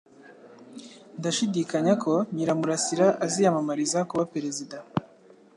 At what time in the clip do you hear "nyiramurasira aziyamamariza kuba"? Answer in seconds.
2.35-4.23